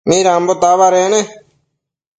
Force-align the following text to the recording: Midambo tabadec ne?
Midambo 0.09 0.53
tabadec 0.61 1.07
ne? 1.13 1.21